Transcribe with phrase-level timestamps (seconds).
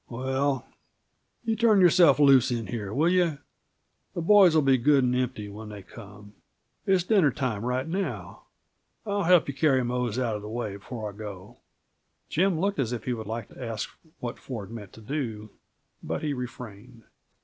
[0.09, 0.65] "Well,
[1.45, 3.37] you turn yourself loose in here, will you?
[4.15, 6.33] The boys will be good and empty when they come
[6.87, 8.45] it's dinner time right now.
[9.05, 11.57] I'll help you carry Mose out of the way before I go."
[12.29, 15.51] Jim looked as if he would like to ask what Ford meant to do,
[16.01, 17.03] but he refrained.